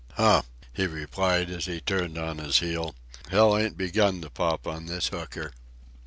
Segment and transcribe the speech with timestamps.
[0.13, 0.41] "Huh!"
[0.73, 2.95] he replied, as he turned on his heel.
[3.29, 5.51] "Hell ain't begun to pop on this hooker."